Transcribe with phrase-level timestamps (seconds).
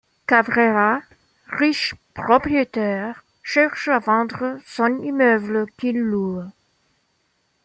[0.25, 1.03] Cabrera,
[1.47, 6.41] riche propriétaire, cherche à vendre son immeuble qu'il loue.